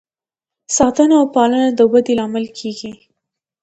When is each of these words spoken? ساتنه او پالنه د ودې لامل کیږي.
ساتنه 0.77 1.15
او 1.19 1.25
پالنه 1.35 1.69
د 1.79 1.79
ودې 1.91 2.13
لامل 2.19 2.45
کیږي. 2.57 2.91